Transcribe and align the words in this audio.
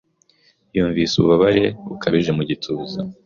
Yumvise 0.75 1.13
ububabare 1.15 1.65
bukabije 1.89 2.31
mu 2.37 2.43
gituza. 2.49 2.99